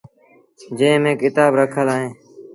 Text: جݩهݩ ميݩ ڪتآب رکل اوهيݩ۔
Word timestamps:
جݩهݩ 0.77 1.01
ميݩ 1.03 1.19
ڪتآب 1.21 1.51
رکل 1.59 1.87
اوهيݩ۔ 1.93 2.13